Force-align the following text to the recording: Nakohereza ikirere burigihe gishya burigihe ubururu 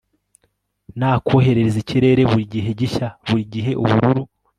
Nakohereza 0.97 1.75
ikirere 1.83 2.21
burigihe 2.29 2.69
gishya 2.79 3.07
burigihe 3.27 3.71
ubururu 3.81 4.23